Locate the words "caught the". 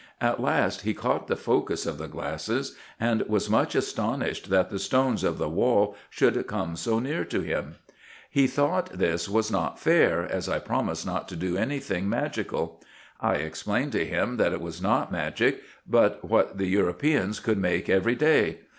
0.95-1.35